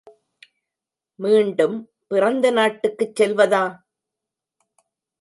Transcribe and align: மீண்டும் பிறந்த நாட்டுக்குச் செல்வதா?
மீண்டும் 1.19 1.77
பிறந்த 2.07 2.51
நாட்டுக்குச் 2.51 3.15
செல்வதா? 3.15 3.63